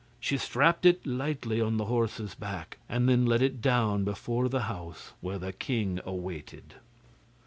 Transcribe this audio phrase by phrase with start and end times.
[0.19, 4.61] She strapped it lightly on the horse's back, and then led it down before the
[4.61, 6.73] house, where the king waited.